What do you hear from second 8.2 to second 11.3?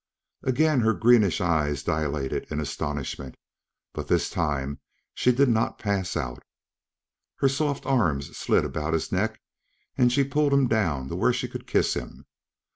slid about his neck and she pulled him down to